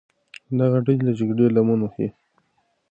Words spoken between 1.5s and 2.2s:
لمن وهي.